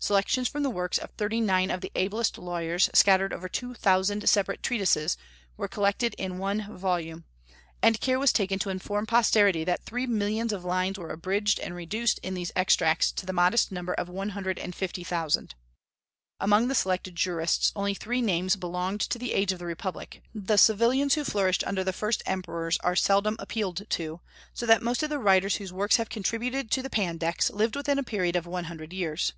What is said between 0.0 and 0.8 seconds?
Selections from the